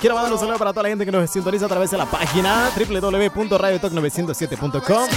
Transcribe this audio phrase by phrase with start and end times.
[0.00, 2.06] quiero mandar un saludo para toda la gente que nos sintoniza a través de la
[2.06, 5.08] página www.radiotalk907.com.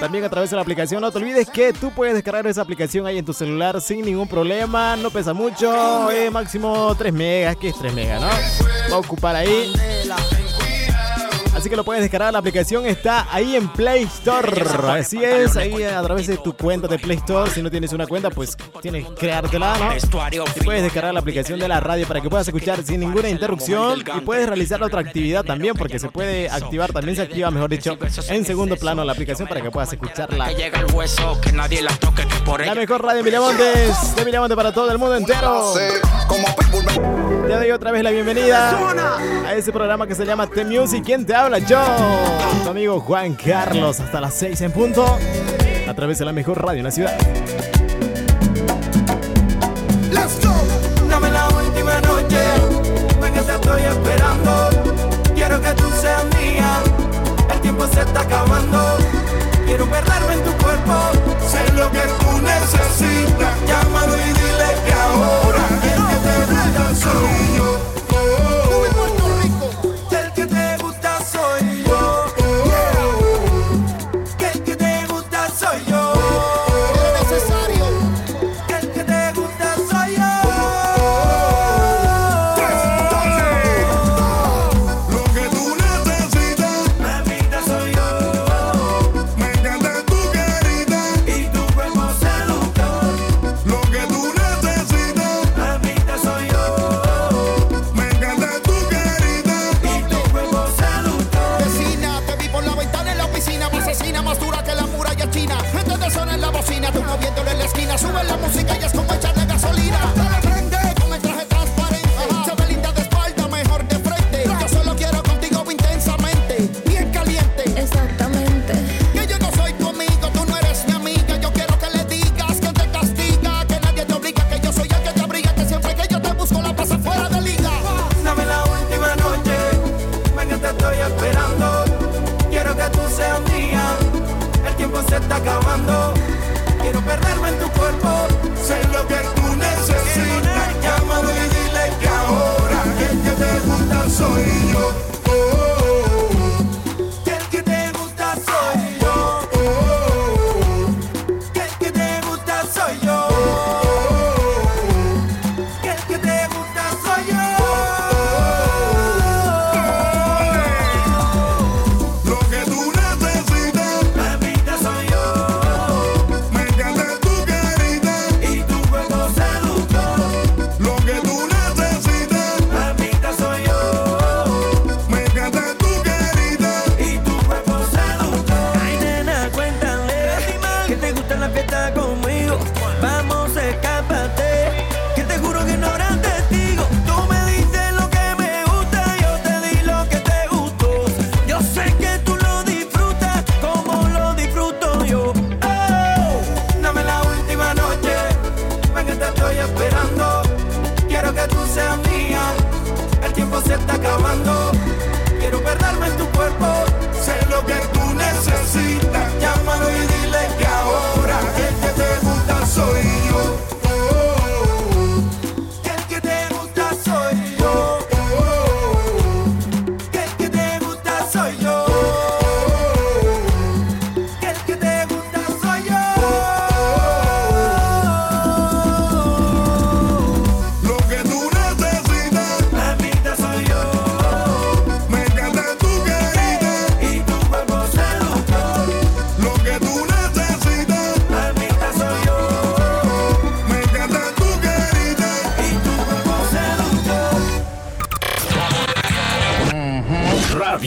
[0.00, 1.00] También a través de la aplicación.
[1.00, 4.28] No te olvides que tú puedes descargar esa aplicación ahí en tu celular sin ningún
[4.28, 4.96] problema.
[4.96, 6.10] No pesa mucho.
[6.10, 7.56] Eh, máximo 3 megas.
[7.56, 8.28] que es 3 megas, no?
[8.90, 9.72] Va a ocupar ahí.
[11.60, 12.32] Así que lo puedes descargar.
[12.32, 14.50] La aplicación está ahí en Play Store.
[14.98, 17.50] Así es, ahí a través de tu cuenta de Play Store.
[17.50, 19.94] Si no tienes una cuenta, pues tienes que creártela, ¿no?
[20.56, 24.02] Y puedes descargar la aplicación de la radio para que puedas escuchar sin ninguna interrupción.
[24.16, 27.98] Y puedes realizar otra actividad también, porque se puede activar, también se activa, mejor dicho,
[28.30, 30.48] en segundo plano la aplicación para que puedas escucharla.
[32.64, 35.74] La mejor radio de Miramontes, de Miramontes para todo el mundo entero.
[37.46, 38.70] Te doy otra vez la bienvenida
[39.44, 41.02] a ese programa que se llama The Music.
[41.04, 41.49] ¿Quién te habla?
[41.58, 41.82] Yo,
[42.62, 45.18] tu amigo Juan Carlos, hasta las 6 en punto,
[45.88, 47.18] a través de la mejor radio en la ciudad.
[50.12, 50.54] Let's go.
[51.08, 52.38] Dame la última noche,
[53.20, 54.70] ven que te estoy esperando.
[55.34, 56.82] Quiero que tú seas mía,
[57.52, 58.96] el tiempo se está acabando.
[59.66, 60.94] Quiero perderme en tu cuerpo,
[61.48, 63.60] sé lo que tú necesitas.
[63.66, 67.39] Llámalo y dile que ahora el que te gusta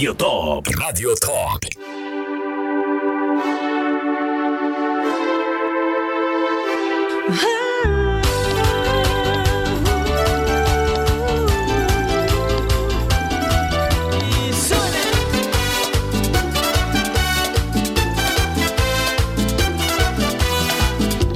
[0.03, 0.67] Radio Top.
[0.67, 1.61] Radio Top.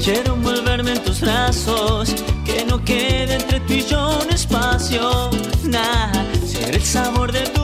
[0.03, 2.13] Quiero envolverme en tus brazos,
[2.45, 5.29] que no quede entre tú y yo un espacio.
[5.63, 7.56] Nada, ser el sabor de tu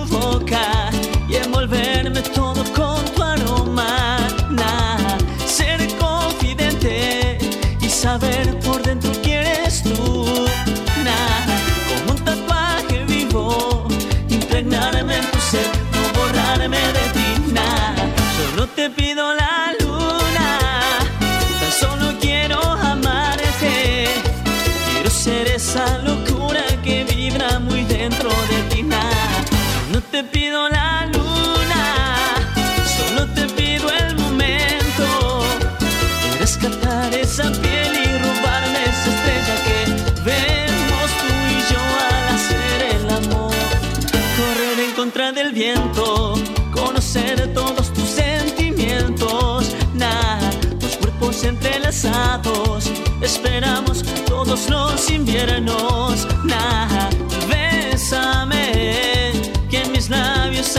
[45.31, 46.33] del viento,
[46.73, 50.49] conocer todos tus sentimientos, nada,
[50.79, 52.91] tus cuerpos entrelazados,
[53.21, 57.09] esperamos todos los inviernos, nada,
[57.47, 59.31] bésame,
[59.69, 60.75] que mis labios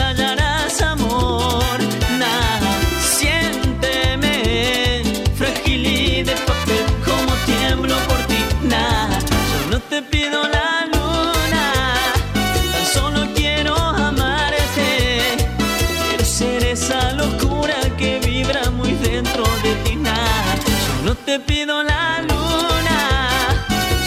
[21.05, 23.29] no te pido la luna,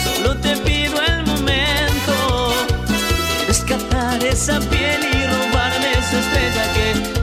[0.03, 2.53] solo te pido el momento,
[3.47, 7.18] rescatar esa piel y robarme esa estrella que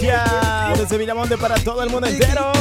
[0.00, 2.52] frecuencia desde Villamonte para todo el mundo entero.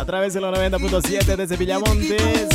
[0.00, 2.48] A través de los 90.7 desde Villamontes.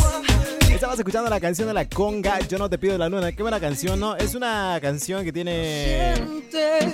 [0.69, 3.31] Estabas escuchando la canción de la conga, Yo no te pido la luna.
[3.31, 4.15] Qué buena canción, ¿no?
[4.17, 6.13] Es una canción que tiene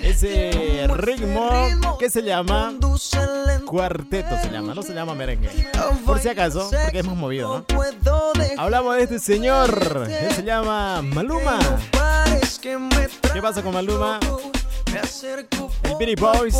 [0.03, 2.73] ese ritmo que se llama
[3.65, 5.49] cuarteto, se llama, no se llama merengue.
[6.05, 7.65] Por si acaso, porque es más movido.
[8.57, 11.59] Hablamos de este señor, él se llama Maluma.
[12.61, 14.19] ¿Qué pasa con Maluma?
[15.83, 16.55] El Beanie Boys.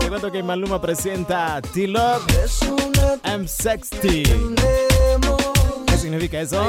[0.00, 2.22] Te cuento que Maluma presenta T-Love
[3.24, 4.22] I'm Sexty.
[5.86, 6.66] ¿Qué significa eso?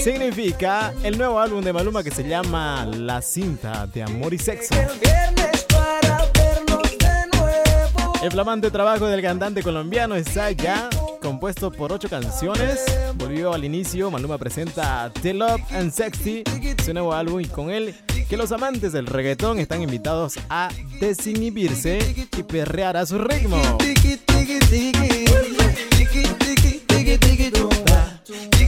[0.00, 4.74] Significa el nuevo álbum de Maluma que se llama La cinta de amor y sexo.
[8.22, 10.88] El flamante trabajo del cantante colombiano está ya
[11.24, 12.84] compuesto por ocho canciones.
[13.14, 16.44] Volvió al inicio, Maluma presenta The Love and Sexy,
[16.84, 17.94] su nuevo álbum, y con él
[18.28, 20.68] que los amantes del reggaetón están invitados a
[21.00, 23.56] desinhibirse y perrear a su ritmo.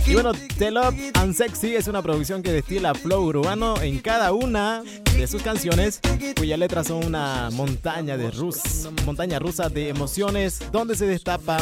[0.06, 4.32] Y bueno, The Love and Sexy es una producción que destila flow urbano en cada
[4.32, 4.84] una
[5.16, 6.00] de sus canciones,
[6.36, 11.58] cuyas letras son una montaña de rus, montaña rusa de emociones, donde se destapa,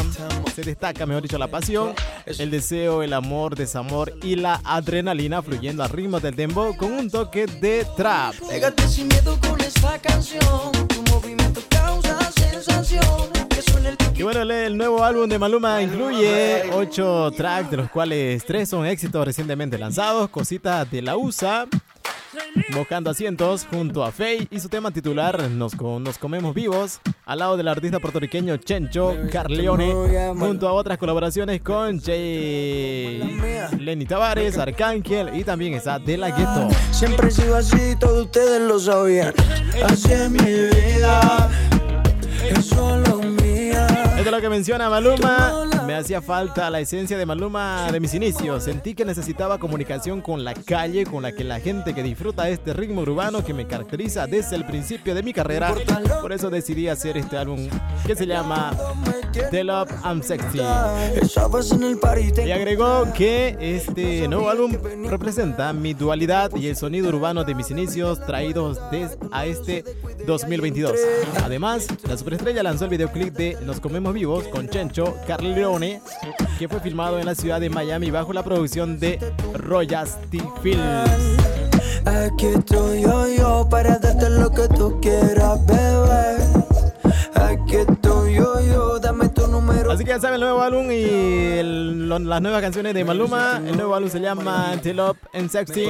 [0.53, 5.83] se destaca, mejor dicho, la pasión, el deseo, el amor, desamor y la adrenalina fluyendo
[5.83, 8.35] al ritmo del dembow con un toque de trap.
[8.47, 10.71] Pégate sin miedo con esta canción.
[10.87, 11.44] Tu movimiento
[14.17, 18.69] Y bueno, el, el nuevo álbum de Maluma incluye ocho tracks, de los cuales tres
[18.69, 20.29] son éxitos recientemente lanzados.
[20.29, 21.67] Cositas de la USA,
[22.73, 27.57] Mojando Asientos, junto a Faye y su tema titular Nos, Nos Comemos Vivos, al lado
[27.57, 29.93] del artista puertorriqueño Chencho Carleone,
[30.37, 33.19] junto a otras colaboraciones con Jay
[33.79, 36.69] Lenny Tavares, Arcángel y también está De La Ghetto.
[36.91, 39.33] Siempre he sido así, todos ustedes lo sabían.
[39.85, 41.49] Así es mi vida,
[42.43, 43.87] es solo mía.
[44.17, 45.65] Esto es lo que menciona Maluma.
[45.85, 48.63] Me hacía falta la esencia de Maluma de mis inicios.
[48.63, 52.73] Sentí que necesitaba comunicación con la calle, con la que la gente que disfruta este
[52.73, 55.75] ritmo urbano que me caracteriza desde el principio de mi carrera.
[56.21, 57.67] Por eso decidí hacer este álbum
[58.07, 58.71] que se llama
[59.51, 60.59] The Love I'm Sexy.
[62.45, 64.71] Y agregó que este nuevo álbum
[65.07, 68.79] representa mi dualidad y el sonido urbano de mis inicios traídos
[69.31, 69.83] a este
[70.25, 70.93] 2022.
[71.43, 76.01] Además, la superestrella lanzó el videoclip de Nos Comemos Vivos con Chencho Carleone,
[76.59, 79.19] que fue filmado en la ciudad de Miami bajo la producción de
[79.53, 81.37] Royalty Films.
[82.05, 86.37] Aquí estoy yo, yo para darte lo que tú quieras, bebé.
[87.35, 89.91] Aquí estoy yo, yo, dame tu número.
[89.91, 93.61] Así que ya saben el nuevo álbum y el- lo- las nuevas canciones de Maluma.
[93.65, 95.85] El nuevo álbum se llama The Love and Sexy.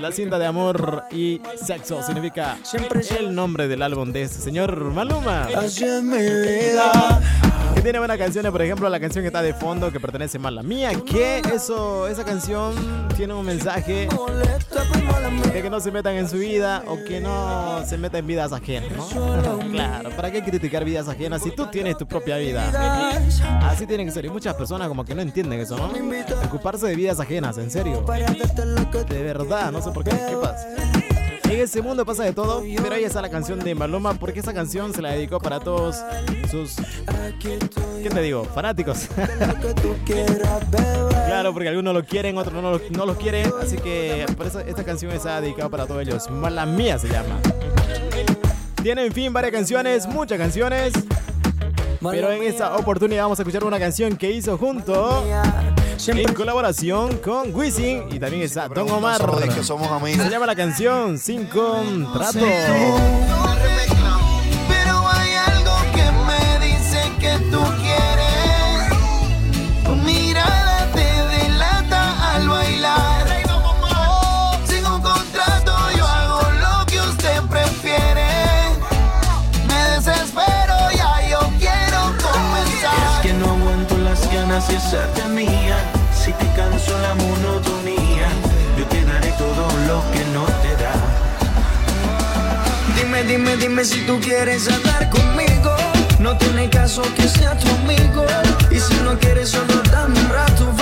[0.00, 2.58] La cinta de amor y sexo significa
[3.18, 5.48] el nombre del álbum de este señor Maluma.
[5.56, 7.22] Así es mi vida.
[7.74, 10.48] ¿Qué tiene buenas canciones, por ejemplo, la canción que está de fondo que pertenece más
[10.48, 12.74] a la mía, que eso, esa canción
[13.16, 14.08] tiene un mensaje
[15.52, 18.52] de que no se metan en su vida o que no se metan en vidas
[18.52, 19.58] ajenas, ¿no?
[19.72, 22.70] claro, ¿para qué criticar vidas ajenas si tú tienes tu propia vida?
[23.62, 24.24] Así tiene que ser.
[24.24, 25.92] Y muchas personas como que no entienden eso, ¿no?
[26.46, 28.04] Ocuparse de vidas ajenas, en serio.
[29.08, 30.10] De verdad, no sé por qué.
[30.10, 30.68] ¿Qué pasa?
[31.44, 34.52] En ese mundo pasa de todo, pero ahí está la canción de Maluma porque esa
[34.52, 36.02] canción se la dedicó para todos
[36.50, 36.74] sus,
[37.40, 38.44] ¿qué te digo?
[38.44, 39.06] Fanáticos.
[41.26, 42.52] claro, porque algunos lo quieren, otros
[42.90, 46.28] no lo quieren, así que por eso esta canción está dedicada para todos ellos.
[46.30, 47.38] Mala mía se llama.
[48.82, 50.94] Tiene en fin varias canciones, muchas canciones.
[52.10, 55.24] Pero en esta oportunidad vamos a escuchar una canción que hizo junto
[55.98, 59.20] en colaboración con Wisin y también está Don Omar.
[59.54, 60.24] que somos amigos.
[60.24, 62.40] Se llama la canción Sin Contrato.
[84.74, 85.76] Hacerte mía.
[86.12, 88.28] Si te canso la monotonía,
[88.76, 90.94] yo te daré todo lo que no te da.
[92.96, 95.76] Dime, dime, dime si tú quieres andar conmigo.
[96.18, 98.24] No tiene caso que sea tu amigo.
[98.70, 100.72] Y si no quieres, solo dame un rato,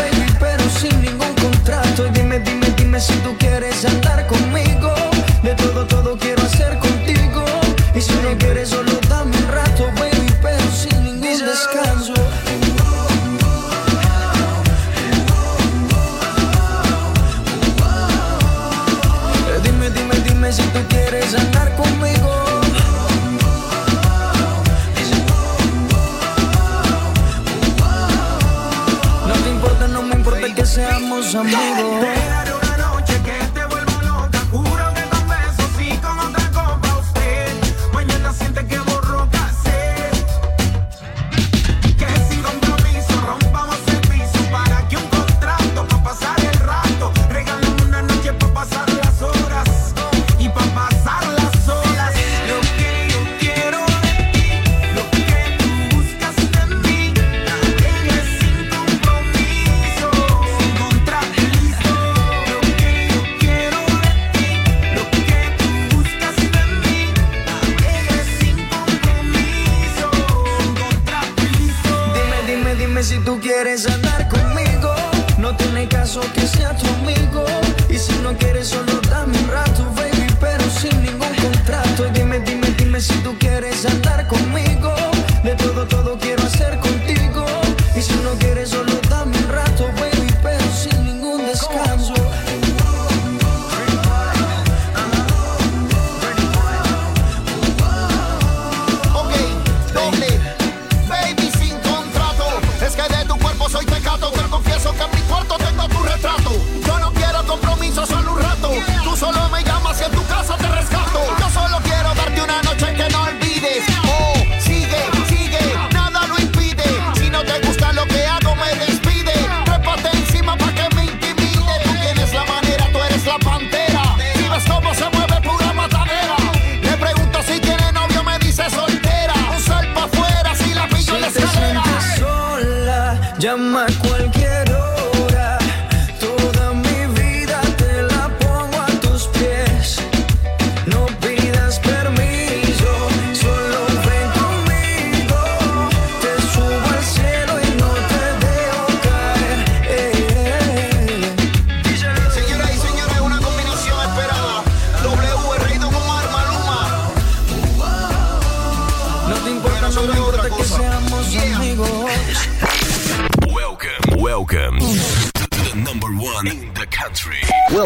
[20.55, 22.31] si tú quieres andar conmigo.
[29.27, 32.24] No te importa, no me importa que seamos amigos.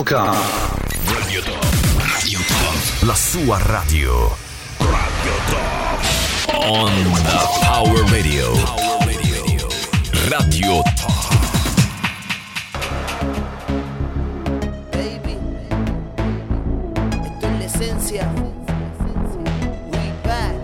[0.08, 1.60] Radio Top.
[1.98, 3.02] Radio Top.
[3.02, 4.34] La sua radio.
[4.78, 6.00] Radio Top.
[6.64, 8.54] On the Power Radio.
[8.64, 9.68] Power Radio.
[10.30, 11.28] Radio Top.
[14.92, 15.36] Baby,
[17.26, 18.32] esto es la esencia.
[19.92, 20.56] We back.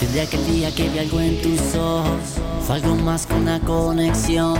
[0.00, 2.39] Desde aquel día que vi algo en tus ojos,
[2.70, 4.56] fue algo más que una conexión,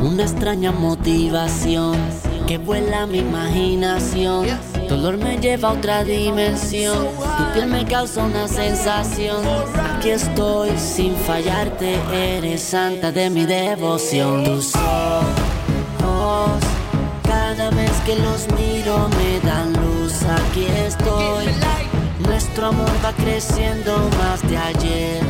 [0.00, 1.96] una extraña motivación.
[2.46, 4.46] que vuela mi imaginación.
[4.88, 7.08] Dolor me lleva a otra dimensión.
[7.36, 9.42] Tu piel me causa una sensación.
[9.96, 11.98] Aquí estoy sin fallarte.
[12.12, 14.44] Eres santa de mi devoción.
[14.44, 16.62] Tus ojos,
[17.24, 20.14] cada vez que los miro me dan luz.
[20.22, 21.46] Aquí estoy.
[22.20, 25.22] Nuestro amor va creciendo más de ayer.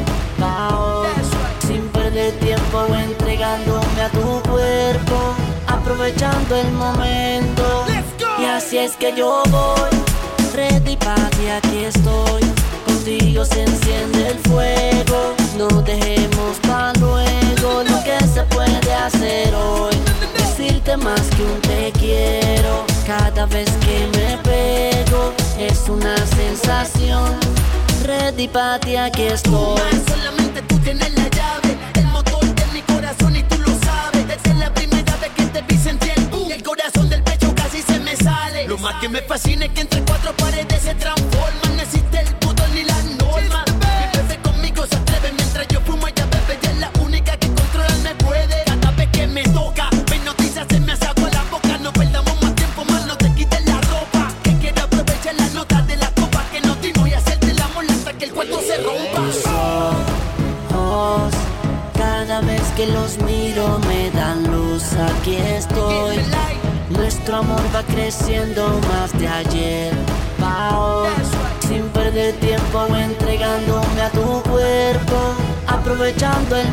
[2.09, 5.35] Perder tiempo entregándome a tu cuerpo,
[5.67, 7.85] aprovechando el momento.
[8.39, 9.91] Y así es que yo voy,
[10.55, 12.43] ready para ti, aquí estoy.
[12.87, 19.95] Contigo se enciende el fuego, no dejemos para luego lo que se puede hacer hoy.
[20.39, 27.37] Decirte más que un te quiero, cada vez que me pego, es una sensación.
[28.05, 29.81] Ready para ti, aquí estoy.
[30.09, 31.77] solamente tú tienes la llave,
[33.59, 34.27] lo sabes.
[34.29, 35.77] Desde la primera vez que te vi
[36.31, 38.69] boom, y el corazón del pecho casi se me sale.
[38.69, 41.79] Lo más que me fascina es que entre cuatro paredes se transforman,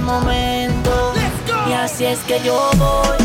[0.05, 1.13] momento.
[1.67, 3.17] Y así es que yo voy,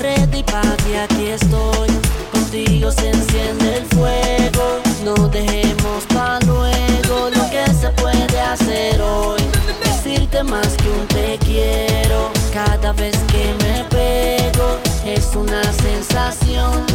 [0.00, 1.88] ready para ti, aquí estoy.
[2.32, 9.40] Contigo se enciende el fuego, no dejemos pa' luego lo que se puede hacer hoy.
[9.84, 16.93] Decirte más que un te quiero, cada vez que me pego, es una sensación.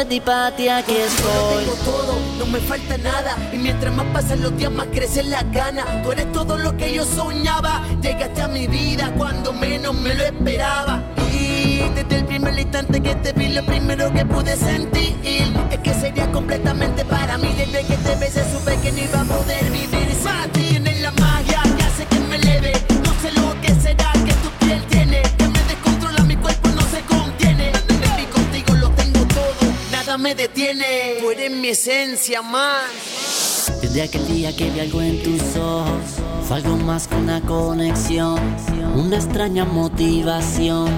[0.00, 1.64] Ready para ti, aquí estoy.
[1.64, 3.36] Tengo todo, no me falta nada.
[3.52, 5.84] Y mientras más pasan los días, más crecen las ganas.
[6.02, 7.82] Tú eres todo lo que yo soñaba.
[8.00, 11.02] Llegaste a mi vida cuando menos me lo esperaba.
[11.34, 15.92] Y desde el primer instante que te vi, lo primero que pude sentir es que
[15.92, 17.52] sería completamente para mí.
[17.54, 18.42] Desde que te besé,
[30.10, 31.18] nada me detiene.
[31.20, 33.70] Tú eres mi esencia más.
[33.80, 36.02] Desde aquel día que vi algo en tus ojos,
[36.46, 38.38] fue algo más que una conexión,
[38.96, 40.88] una extraña motivación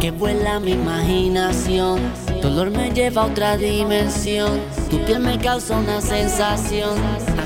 [0.00, 1.98] que vuela mi imaginación.
[2.42, 6.96] Dolor me lleva a otra dimensión, tu piel me causa una sensación.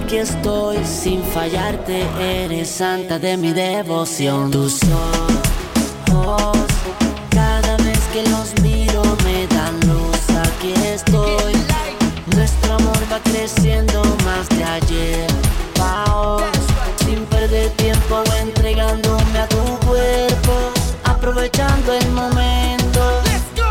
[0.02, 4.50] Aquí estoy sin fallarte, eres santa de mi devoción.
[4.50, 4.80] Tus
[6.16, 6.58] ojos,
[7.30, 8.73] cada vez que los miro
[13.44, 15.26] creciendo más de ayer.
[16.16, 16.44] Hoy,
[17.04, 20.72] sin perder tiempo entregándome a tu cuerpo,
[21.04, 23.20] aprovechando el momento.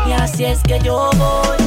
[0.06, 1.58] Y así es que yo voy,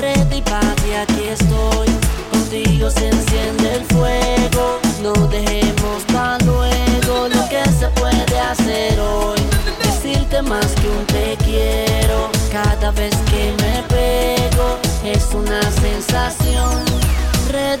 [0.00, 1.88] ready para aquí estoy.
[2.30, 9.38] Contigo se enciende el fuego, no dejemos para luego lo que se puede hacer hoy.
[9.84, 15.81] Decirte más que un te quiero, cada vez que me pego, es una.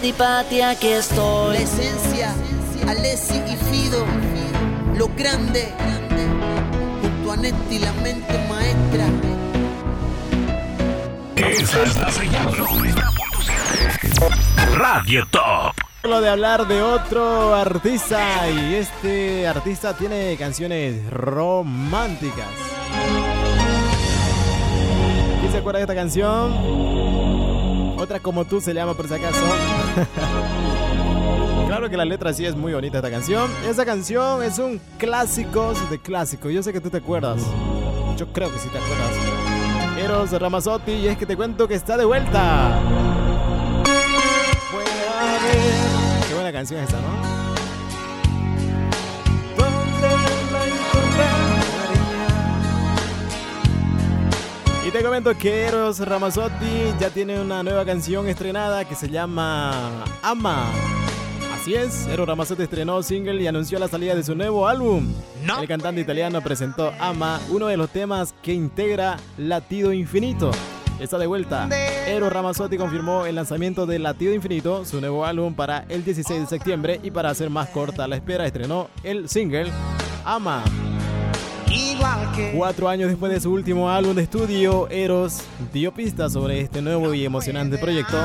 [0.02, 1.54] Ti, aquí estoy.
[1.54, 2.34] La esencia,
[2.88, 4.04] Alessi y Fido,
[4.96, 5.72] lo grande,
[7.00, 9.06] junto a Netti, la mente maestra.
[11.36, 12.52] Esa es la señal.
[14.74, 15.72] Radio Top.
[16.02, 22.48] Lo de hablar de otro artista y este artista tiene canciones románticas.
[25.38, 27.01] ¿Quién se acuerda de esta canción?
[28.02, 29.38] Otra como tú se llama por si acaso.
[31.68, 33.48] claro que la letra sí es muy bonita esta canción.
[33.64, 36.50] Esa canción es un clásico de clásico.
[36.50, 37.40] Yo sé que tú te acuerdas.
[38.16, 39.96] Yo creo que sí te acuerdas.
[39.96, 42.80] Eros Ramazzotti y es que te cuento que está de vuelta.
[46.26, 47.31] Qué buena canción esta, ¿no?
[54.92, 60.70] Te comento que Eros Ramazzotti ya tiene una nueva canción estrenada que se llama Ama.
[61.54, 65.10] Así es, Eros Ramazzotti estrenó single y anunció la salida de su nuevo álbum.
[65.60, 70.50] El cantante italiano presentó Ama, uno de los temas que integra Latido Infinito.
[71.00, 71.68] Está de vuelta.
[72.06, 76.46] Eros Ramazzotti confirmó el lanzamiento de Latido Infinito, su nuevo álbum, para el 16 de
[76.46, 79.72] septiembre y para hacer más corta la espera estrenó el single
[80.24, 80.62] Ama.
[82.54, 87.12] Cuatro años después de su último álbum de estudio, Eros dio pistas sobre este nuevo
[87.14, 88.16] y emocionante proyecto.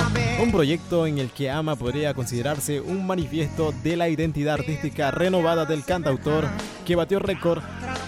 [0.42, 5.66] Un proyecto en el que Ama podría considerarse un manifiesto de la identidad artística renovada
[5.66, 6.46] del cantautor
[6.86, 7.62] que batió récord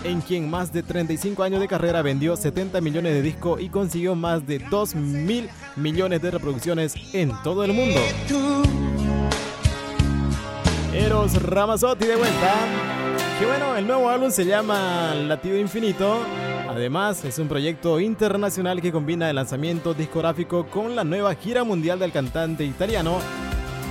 [0.03, 4.15] en quien más de 35 años de carrera vendió 70 millones de discos y consiguió
[4.15, 7.99] más de 2 mil millones de reproducciones en todo el mundo.
[10.93, 12.98] Eros Ramazzotti de vuelta.
[13.39, 16.19] Que bueno, el nuevo álbum se llama Latido Infinito.
[16.67, 21.99] Además, es un proyecto internacional que combina el lanzamiento discográfico con la nueva gira mundial
[21.99, 23.19] del cantante italiano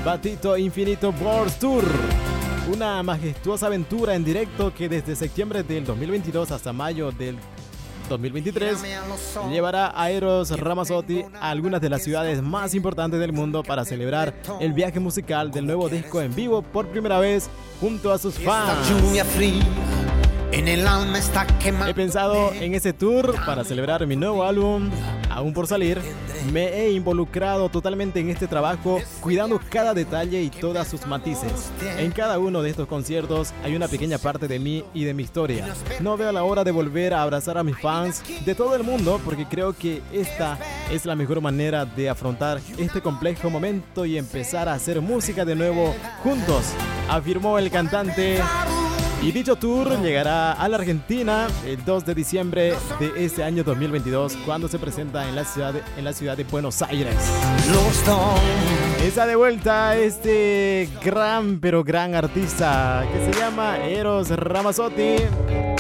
[0.05, 1.85] Batito Infinito World Tour.
[2.71, 7.39] Una majestuosa aventura en directo que desde septiembre del 2022 hasta mayo del
[8.09, 8.79] 2023
[9.51, 14.35] llevará a Eros Ramazzotti a algunas de las ciudades más importantes del mundo para celebrar
[14.61, 17.49] el viaje musical del nuevo disco en vivo por primera vez
[17.81, 18.89] junto a sus fans.
[21.89, 24.91] He pensado en ese tour para celebrar mi nuevo álbum,
[25.39, 26.01] aún por salir.
[26.53, 31.71] Me he involucrado totalmente en este trabajo, cuidando cada detalle y todas sus matices.
[31.97, 35.23] En cada uno de estos conciertos hay una pequeña parte de mí y de mi
[35.23, 35.67] historia.
[36.01, 39.21] No veo la hora de volver a abrazar a mis fans de todo el mundo
[39.25, 40.59] porque creo que esta
[40.91, 45.55] es la mejor manera de afrontar este complejo momento y empezar a hacer música de
[45.55, 46.65] nuevo juntos,
[47.09, 48.41] afirmó el cantante.
[49.21, 54.37] Y dicho tour llegará a la Argentina el 2 de diciembre de este año 2022
[54.47, 57.17] cuando se presenta en la ciudad de, en la ciudad de Buenos Aires.
[59.03, 65.17] Está de vuelta este gran pero gran artista que se llama Eros Ramazzotti.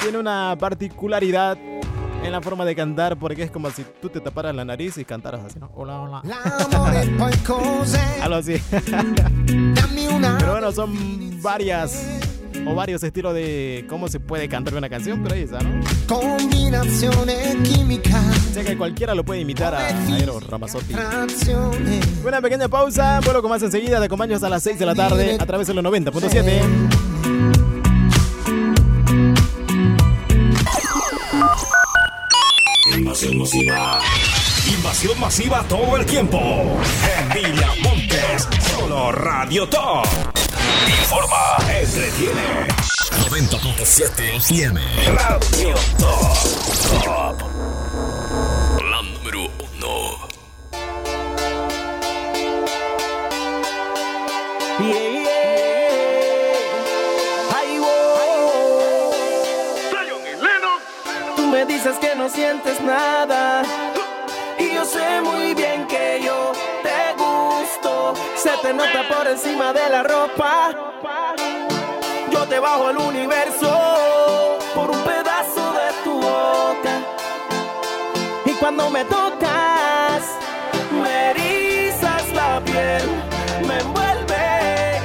[0.03, 4.53] Tiene una particularidad en la forma de cantar porque es como si tú te taparas
[4.53, 5.71] la nariz y cantaras así, ¿no?
[5.77, 6.23] Hola, hola.
[8.23, 8.61] Algo así.
[10.39, 12.18] Pero bueno, son varias
[12.67, 15.81] o varios estilos de cómo se puede cantar una canción, pero ahí está, ¿no?
[16.07, 18.25] Combinaciones químicas.
[18.53, 20.95] Sé que cualquiera lo puede imitar a Aero Ramazzotti.
[22.25, 25.37] Una pequeña pausa, vuelvo con más enseguida, te acompaño hasta las 6 de la tarde
[25.39, 27.09] a través de los 90.7.
[32.97, 34.01] Invasión masiva.
[34.75, 36.39] Invasión masiva todo el tiempo.
[36.39, 40.38] En Villa Montes, solo Radio Top.
[40.87, 42.67] Informa, entretiene.
[43.29, 44.81] 90.7 FM.
[45.13, 46.37] Radio Top.
[47.05, 47.43] Top.
[48.91, 49.41] La número
[49.75, 49.93] uno.
[54.79, 55.27] Yeah, yeah.
[57.57, 59.13] Ay, wow.
[61.37, 63.63] Tú me dices que no sientes nada.
[64.59, 65.68] Y yo sé muy bien
[68.37, 70.71] Se te nota por encima de la ropa.
[72.31, 76.95] Yo te bajo el universo por un pedazo de tu boca.
[78.45, 80.23] Y cuando me tocas,
[81.03, 83.03] me erizas la piel,
[83.67, 85.01] me envuelve.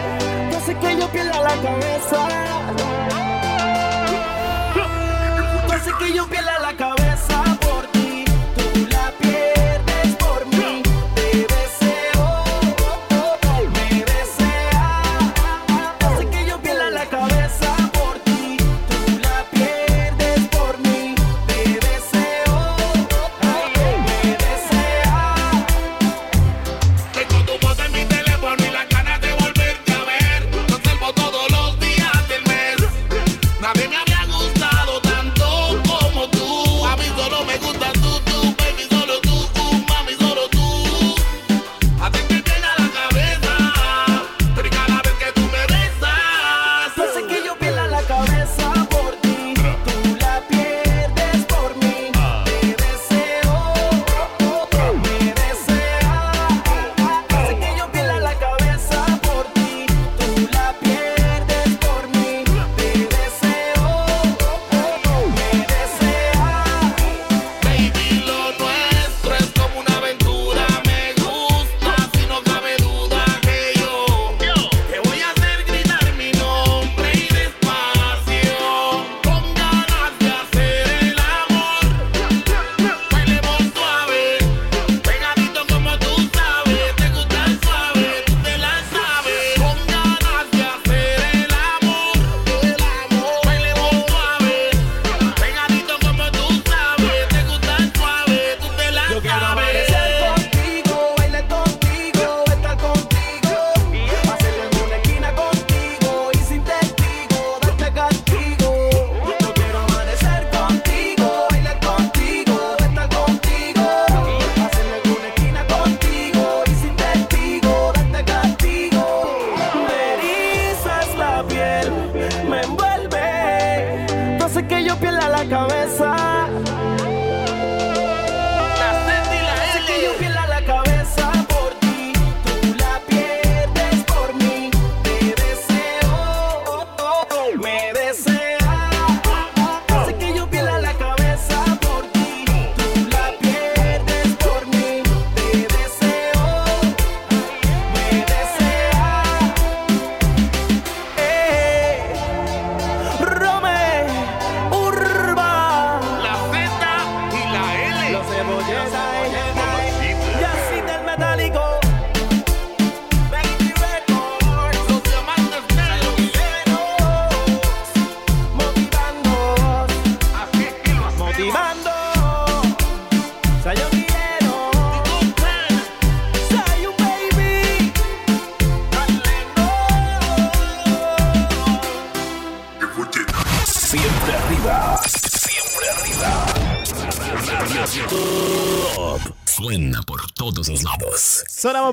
[0.51, 2.27] Yo sé que yo pierda la cabeza.
[4.75, 6.42] Yo sé que yo pierda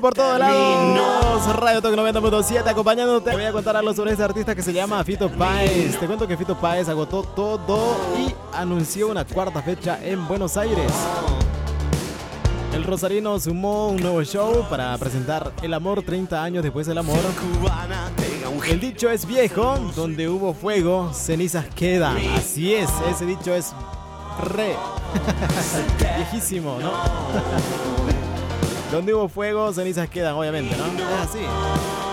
[0.01, 1.55] por todos lados.
[1.55, 3.29] Radio Talk 90.7 acompañándote.
[3.29, 5.97] Te voy a contar algo sobre este artista que se llama Fito Páez.
[5.99, 10.91] Te cuento que Fito Páez agotó todo y anunció una cuarta fecha en Buenos Aires.
[12.73, 17.19] El Rosarino sumó un nuevo show para presentar El amor 30 años después del amor.
[18.67, 22.17] El dicho es viejo, donde hubo fuego, cenizas quedan.
[22.35, 23.73] Así es, ese dicho es
[24.55, 24.75] re
[26.17, 28.10] viejísimo, ¿no?
[28.91, 30.83] Donde hubo fuego, cenizas quedan, obviamente, ¿no?
[31.21, 31.39] Así.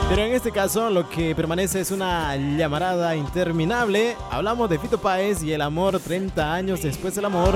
[0.09, 4.17] Pero en este caso, lo que permanece es una llamarada interminable.
[4.31, 7.55] Hablamos de Fito Páez y el amor 30 años después del amor.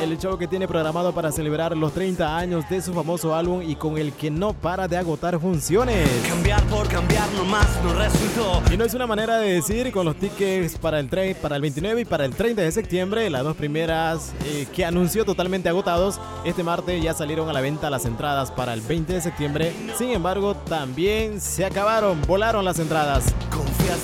[0.00, 3.74] El show que tiene programado para celebrar los 30 años de su famoso álbum y
[3.74, 6.08] con el que no para de agotar funciones.
[6.26, 8.62] Cambiar por cambiar nomás no resultó.
[8.72, 11.62] Y no es una manera de decir con los tickets para el, tre- para el
[11.62, 16.18] 29 y para el 30 de septiembre, las dos primeras eh, que anunció totalmente agotados.
[16.44, 19.72] Este martes ya salieron a la venta las entradas para el 20 de septiembre.
[19.98, 23.24] Sin embargo, también se acabaron, volaron las entradas.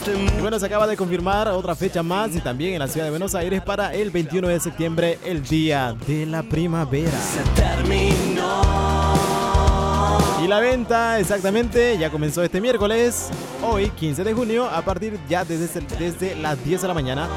[0.07, 3.11] Y bueno, se acaba de confirmar otra fecha más y también en la ciudad de
[3.11, 7.19] Buenos Aires para el 21 de septiembre, el día de la primavera.
[7.55, 8.63] terminó.
[10.43, 13.29] Y la venta exactamente ya comenzó este miércoles,
[13.63, 17.29] hoy 15 de junio, a partir ya desde, desde las 10 de la mañana,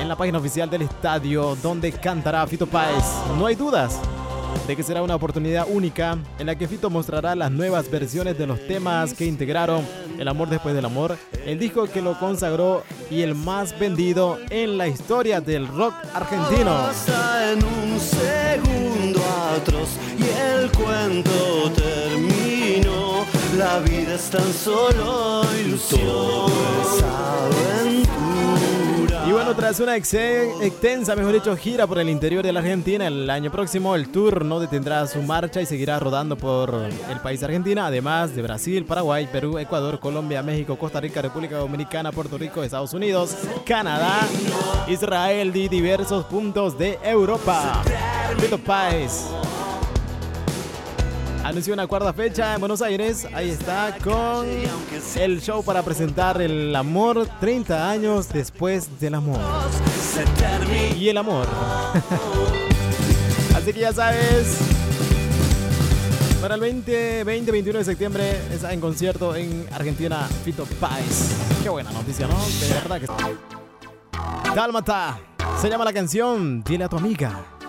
[0.00, 3.04] en la página oficial del estadio donde cantará Fito Páez.
[3.36, 4.00] No hay dudas
[4.66, 8.46] de que será una oportunidad única en la que Fito mostrará las nuevas versiones de
[8.46, 9.84] los temas que integraron
[10.18, 14.78] El amor después del amor, el disco que lo consagró y el más vendido en
[14.78, 16.88] la historia del rock argentino.
[17.50, 19.20] En un segundo
[19.56, 23.24] atroz y el cuento terminó.
[23.56, 26.50] La vida es tan solo ilusión.
[26.82, 28.89] es aventura.
[29.26, 33.28] Y bueno, tras una extensa, mejor dicho, gira por el interior de la Argentina, el
[33.28, 36.74] año próximo el tour no detendrá su marcha y seguirá rodando por
[37.10, 42.12] el país Argentina, además de Brasil, Paraguay, Perú, Ecuador, Colombia, México, Costa Rica, República Dominicana,
[42.12, 44.20] Puerto Rico, Estados Unidos, Canadá,
[44.88, 47.82] Israel y diversos puntos de Europa.
[48.38, 49.26] Fito Páez
[51.50, 53.26] anunció una cuarta fecha en Buenos Aires.
[53.34, 54.46] Ahí está con
[55.16, 59.40] el show para presentar el amor 30 años después del amor.
[60.96, 61.48] Y el amor.
[63.56, 64.58] Así que ya sabes.
[66.40, 71.36] Para el 20, 20, 21 de septiembre está en concierto en Argentina Fito Páez.
[71.62, 72.36] Qué buena noticia, ¿no?
[72.60, 73.12] De verdad que sí.
[74.54, 75.18] Dálmata.
[75.60, 77.59] Se llama la canción Dile a tu amiga.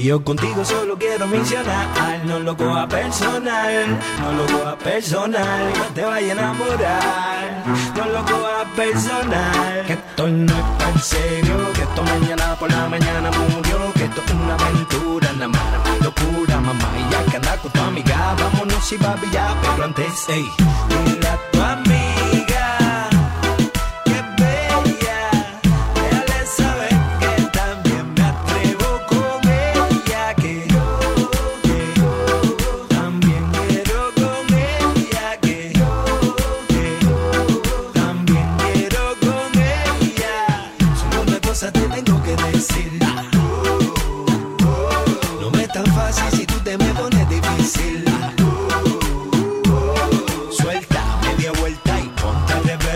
[0.00, 5.84] Y yo contigo solo quiero mencionar, no lo coja personal, no lo coja personal, no
[5.94, 9.84] te vaya a enamorar, no lo coja personal.
[9.86, 14.22] Que esto no es tan serio, que esto mañana por la mañana murió, que esto
[14.24, 16.88] es una aventura, nada más una locura, mamá.
[16.98, 18.98] Y ya que anda con tu amiga, vámonos y
[19.30, 20.50] ya, pero antes, ey,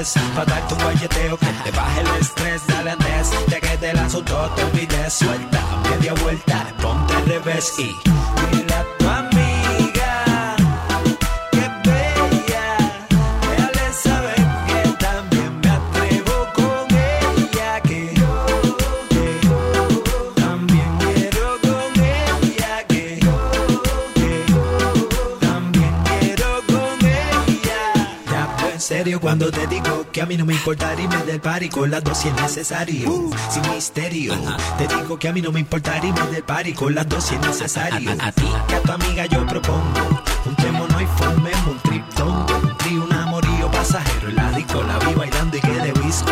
[0.04, 2.96] revés Pa' darte un guayeteo que te baje el estrés Dale
[3.60, 8.63] que te la soltó te olvides Suelta media vuelta, ponte al revés Y
[29.34, 32.18] Cuando te digo que a mí no me importa irme del party con las dos
[32.18, 34.32] si es necesario, sin misterio.
[34.78, 37.34] Te digo que a mí no me importa irme del party con las dos si
[37.34, 38.12] es necesario.
[38.20, 42.60] A, ti, que a tu amiga yo propongo, juntémonos y formemos un triptongo.
[42.62, 46.30] Un tri, un amorío pasajero, en la disco la vi bailando y quedé disco.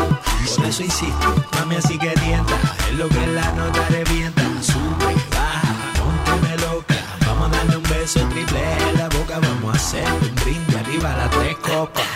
[0.57, 2.55] Por eso insisto, mami así que tienta,
[2.89, 4.43] es lo que la nota revienta.
[4.63, 6.95] Sube, baja, pónteme loca,
[7.27, 8.61] vamos a darle un beso triple
[8.91, 12.12] en la boca, vamos a hacer un brindis arriba las tres copas.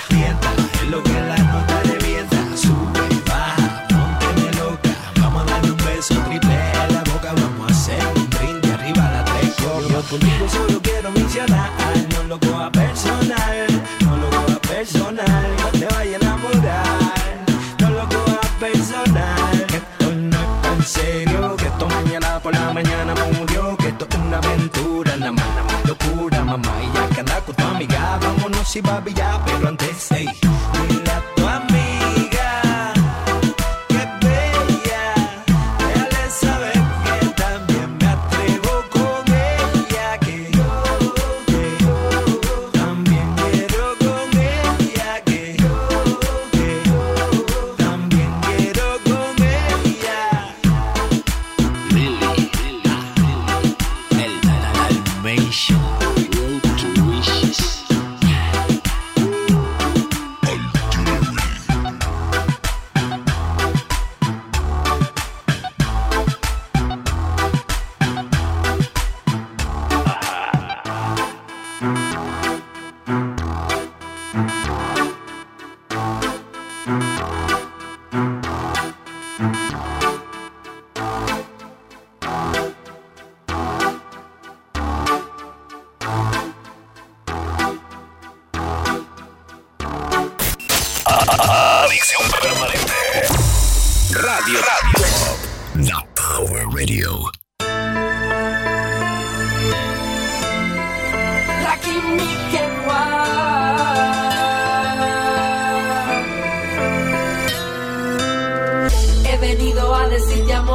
[28.81, 29.56] Vámonos y papi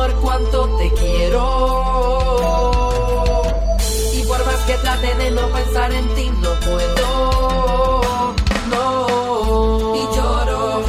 [0.02, 1.42] amor cuánto te quiero.
[4.14, 8.12] Y por más que trate de no pensar en ti, no puedo.
[8.70, 9.96] No.
[9.96, 10.84] Y lloro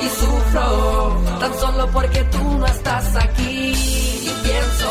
[0.00, 1.16] y sufro.
[1.40, 3.72] Tan solo porque tú no estás aquí.
[4.28, 4.88] Y pienso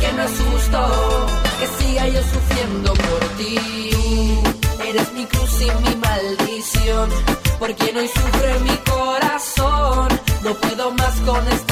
[0.00, 0.78] que no es justo
[1.58, 4.40] que siga yo sufriendo por ti.
[4.88, 7.10] Eres mi cruz y mi maldición.
[7.58, 10.08] Por quien hoy sufre mi corazón.
[10.42, 11.69] No puedo más con esta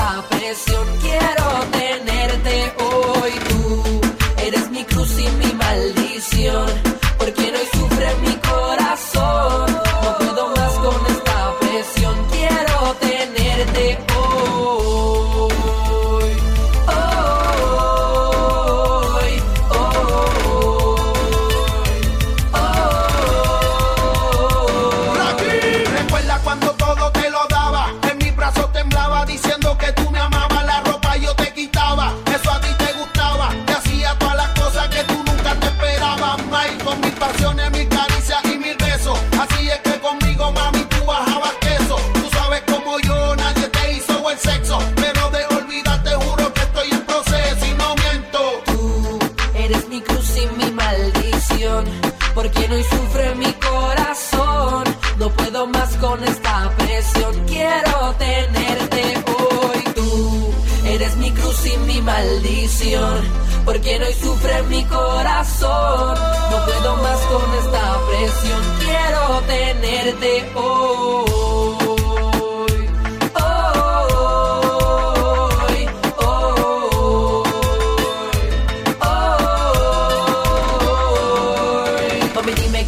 [70.12, 71.28] tenerte hoy.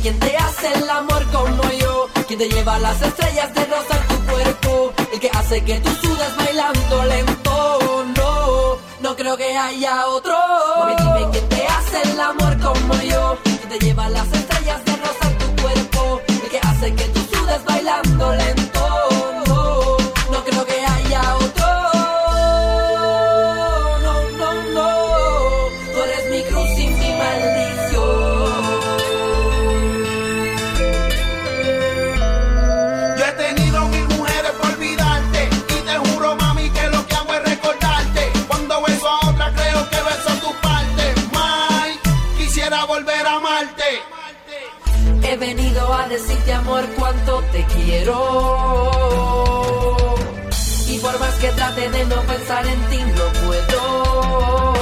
[0.02, 2.08] Quién te hace el amor como yo.
[2.26, 4.92] Quién te lleva las estrellas de rosa en tu cuerpo.
[5.12, 8.04] El que hace que tú sudas bailando lento.
[8.16, 10.34] No, no creo que haya otro.
[10.78, 13.36] Mami, dime quién te hace el amor como yo.
[13.44, 14.49] Quién te lleva las estrellas
[17.90, 18.88] bailando lento.
[19.46, 19.96] No,
[20.30, 21.66] no creo que haya otro.
[24.04, 24.90] No, no, no.
[25.92, 28.10] Tú eres mi cruz y mi maldición.
[33.18, 37.34] Yo he tenido mil mujeres por olvidarte Y te juro mami que lo que hago
[37.34, 41.98] es recordarte Cuando beso a otra creo que beso tu parte May,
[42.38, 43.90] quisiera volver a amarte
[45.22, 47.29] He venido a decirte amor cuánto
[47.60, 48.90] te quiero.
[50.88, 54.79] Y por más que trate de no pensar en ti, no puedo.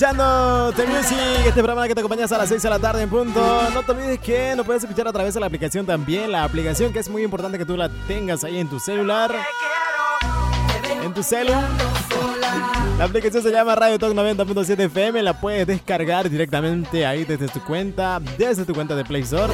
[0.00, 3.10] Escuchando The Music, este programa que te acompaña a las 6 de la tarde en
[3.10, 3.68] punto.
[3.74, 6.32] No te olvides que nos puedes escuchar a través de la aplicación también.
[6.32, 9.30] La aplicación que es muy importante que tú la tengas ahí en tu celular.
[11.04, 11.68] En tu celular.
[12.96, 15.22] La aplicación se llama Radio Talk 90.7 FM.
[15.22, 19.52] La puedes descargar directamente ahí desde tu cuenta, desde tu cuenta de Play Store.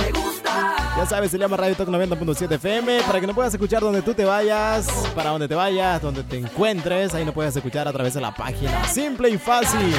[0.97, 4.14] Ya sabes, se llama Radio Talk 90.7 FM para que no puedas escuchar donde tú
[4.14, 7.14] te vayas, para donde te vayas, donde te encuentres.
[7.14, 8.82] Ahí no puedes escuchar a través de la página.
[8.88, 9.94] Simple y fácil.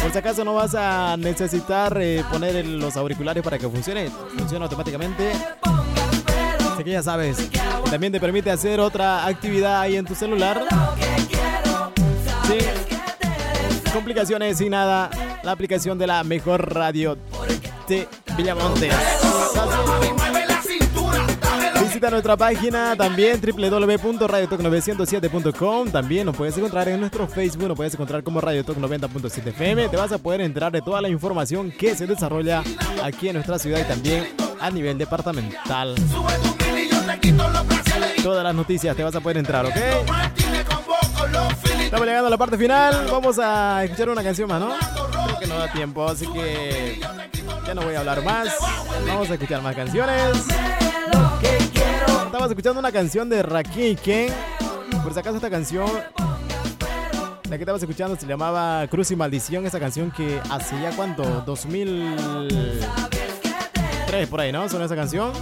[0.00, 4.66] Por si acaso no vas a necesitar eh, poner los auriculares para que funcione, funciona
[4.66, 5.32] automáticamente.
[6.72, 7.48] Así que ya sabes,
[7.90, 10.64] también te permite hacer otra actividad ahí en tu celular.
[12.46, 15.10] Sin complicaciones, sin nada.
[15.42, 17.16] La aplicación de la mejor radio
[17.88, 18.94] de Villamontes.
[21.82, 25.90] Visita nuestra página también www.radiotalk907.com.
[25.90, 29.88] También nos puedes encontrar en nuestro Facebook, nos puedes encontrar como Radio Talk 90.7 FM.
[29.88, 32.62] Te vas a poder enterar de toda la información que se desarrolla
[33.02, 34.28] aquí en nuestra ciudad y también
[34.60, 35.96] a nivel departamental.
[38.22, 39.74] Todas las noticias te vas a poder entrar, ¿ok?
[41.90, 43.08] Estamos llegando a la parte final.
[43.10, 44.76] Vamos a escuchar una canción más, ¿no?
[45.24, 47.00] Creo que no da tiempo, así que
[47.66, 48.46] ya no voy a hablar más.
[49.08, 50.36] Vamos a escuchar más canciones.
[52.26, 54.32] Estamos escuchando una canción de Rakim Ken.
[55.02, 55.90] Por si acaso esta canción,
[57.48, 59.66] la que estabas escuchando se llamaba Cruz y Maldición.
[59.66, 64.68] Esa canción que hace ya cuánto, 2003 por ahí, ¿no?
[64.68, 65.32] Son esa canción.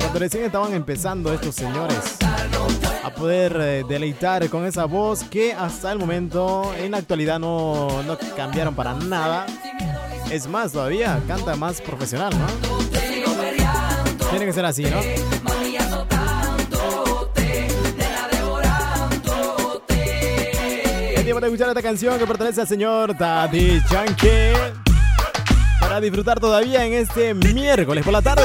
[0.00, 2.18] Cuando recién estaban empezando estos señores
[3.02, 8.02] a poder eh, deleitar con esa voz que hasta el momento en la actualidad no,
[8.02, 9.46] no cambiaron para nada.
[10.30, 12.46] Es más, todavía canta más profesional, ¿no?
[14.30, 15.00] Tiene que ser así, ¿no?
[21.14, 24.52] Es tiempo de escuchar esta canción que pertenece al señor Daddy Yankee.
[25.80, 28.44] Para disfrutar todavía en este miércoles por la tarde.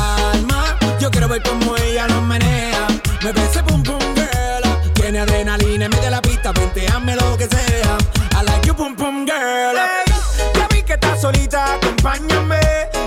[1.31, 2.87] ver cómo ella lo menea.
[3.21, 4.93] Mueve ese boom boom girl.
[4.93, 7.97] Tiene adrenalina en medio de la pista, venteame lo que sea.
[8.37, 9.77] I like your boom boom girl.
[9.77, 10.13] Hey,
[10.55, 12.59] ya vi que estás solita, acompáñame.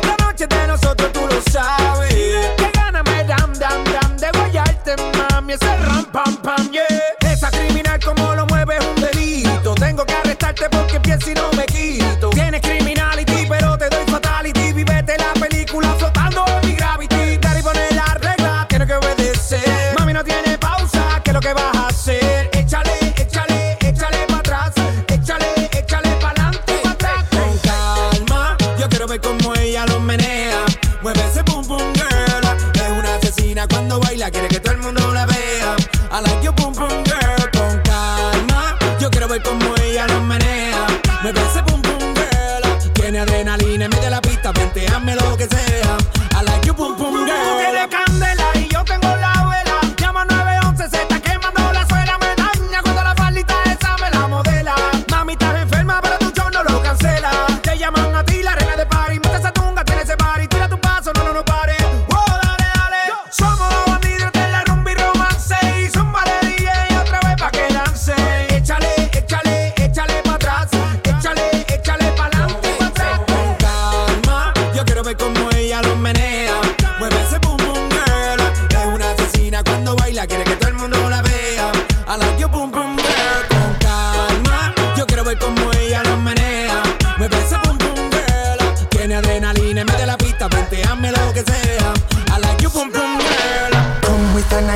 [0.07, 2.15] La noche de nosotros tú lo sabes.
[2.57, 5.53] Que gana me dam dam dam de guayarte, mami.
[5.53, 7.31] Ese ram pam pam, yeah.
[7.31, 8.44] Esa criminal como lo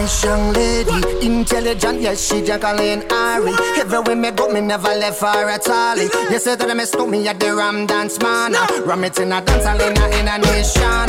[0.09, 3.53] nice young lady, intelligent, yes, she Jacqueline Ari.
[3.77, 5.99] Everywhere me go, me never left her at all.
[5.99, 8.55] You say that I miss me at the Ram Dance Man.
[8.87, 11.09] Ram it in a dance hall in a, in a nation.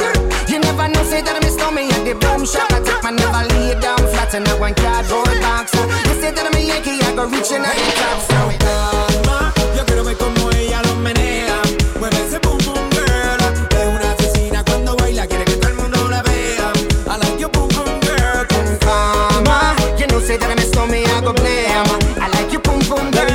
[0.51, 2.71] You never know, say that I miss me at the Boom Shop.
[2.71, 5.73] I take my never lay down flat in a one cardboard box.
[5.73, 8.19] You say that I'm a Yankee, I go reaching out the top.
[8.27, 8.98] So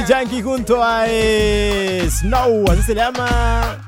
[0.04, 3.78] Daddy Yankee junto a eh, Snow, así se llama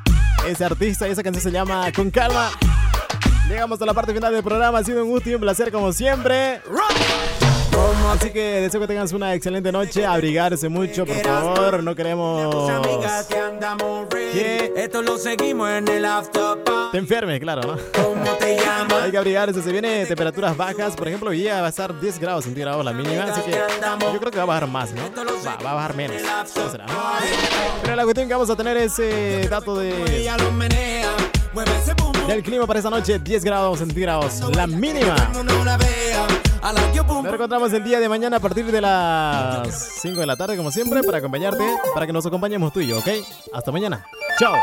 [0.46, 2.50] ese artista y esa canción se llama Con Calma.
[3.48, 5.92] Llegamos a la parte final del programa, ha sido un gusto y un placer como
[5.92, 6.62] siempre.
[8.10, 12.66] Así que deseo que tengas una excelente noche, abrigarse mucho, por favor, no queremos
[14.32, 16.55] que esto lo seguimos en el after
[16.90, 17.76] te enfermes, claro, ¿no?
[18.02, 19.02] ¿Cómo te llamas?
[19.02, 22.18] Hay que abrigarse, se vienen temperaturas bajas, por ejemplo, hoy día va a estar 10
[22.18, 25.02] grados centígrados la mínima, así que yo creo que va a bajar más, ¿no?
[25.46, 26.86] Va, va a bajar menos, no será.
[27.82, 30.26] Pero la cuestión que vamos a tener ese dato de
[32.26, 35.14] del clima para esta noche, 10 grados centígrados, la mínima.
[37.22, 40.70] Nos encontramos el día de mañana a partir de las 5 de la tarde, como
[40.70, 41.64] siempre, para acompañarte,
[41.94, 43.08] para que nos acompañemos tú y yo, ¿ok?
[43.52, 44.04] Hasta mañana.
[44.38, 44.54] Chao.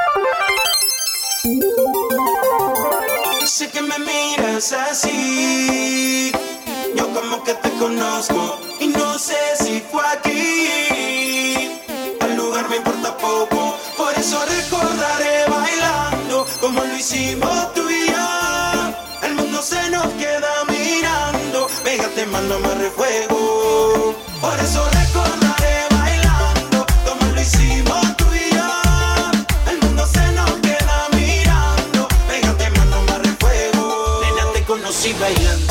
[3.46, 6.32] Sé que me miras así,
[6.96, 11.70] yo como que te conozco y no sé si fue aquí.
[12.22, 19.28] El lugar me importa poco, por eso recordaré bailando como lo hicimos tú y yo.
[19.28, 24.16] El mundo se nos queda mirando, pégate, mándame refuego.
[24.40, 25.43] Por eso recordaré
[35.20, 35.63] bailando.